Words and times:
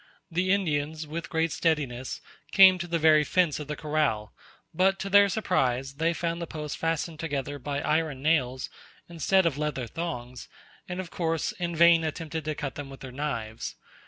The 0.31 0.51
Indians, 0.51 1.05
with 1.05 1.29
great 1.29 1.51
steadiness, 1.51 2.21
came 2.51 2.79
to 2.79 2.87
the 2.87 2.97
very 2.97 3.23
fence 3.23 3.59
of 3.59 3.67
the 3.67 3.75
corral: 3.75 4.33
but 4.73 4.97
to 4.97 5.11
their 5.11 5.29
surprise 5.29 5.93
they 5.97 6.11
found 6.11 6.41
the 6.41 6.47
posts 6.47 6.75
fastened 6.75 7.19
together 7.19 7.59
by 7.59 7.81
iron 7.81 8.23
nails 8.23 8.71
instead 9.07 9.45
of 9.45 9.59
leather 9.59 9.85
thongs, 9.85 10.47
and, 10.89 10.99
of 10.99 11.11
course, 11.11 11.51
in 11.51 11.75
vain 11.75 12.03
attempted 12.03 12.45
to 12.45 12.55
cut 12.55 12.73
them 12.73 12.89
with 12.89 13.01
their 13.01 13.11
knives. 13.11 13.75